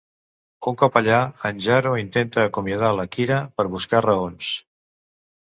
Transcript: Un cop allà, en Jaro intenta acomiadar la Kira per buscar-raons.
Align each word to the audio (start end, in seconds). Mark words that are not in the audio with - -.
Un 0.69 0.77
cop 0.81 0.95
allà, 1.01 1.19
en 1.49 1.59
Jaro 1.65 1.91
intenta 2.05 2.47
acomiadar 2.49 2.91
la 3.01 3.07
Kira 3.17 3.39
per 3.61 3.67
buscar-raons. 3.77 4.51